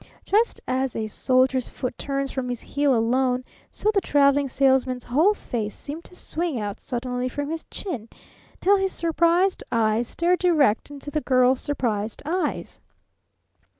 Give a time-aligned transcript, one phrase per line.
[0.25, 5.35] Just as a soldier's foot turns from his heel alone, so the Traveling Salesman's whole
[5.35, 8.09] face seemed to swing out suddenly from his chin,
[8.59, 12.79] till his surprised eyes stared direct into the Girl's surprised eyes.